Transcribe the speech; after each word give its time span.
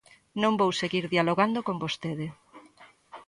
Non 0.41 0.53
vou 0.59 0.71
seguir 0.81 1.05
dialogando 1.13 1.59
con 1.67 1.75
vostede. 1.83 2.27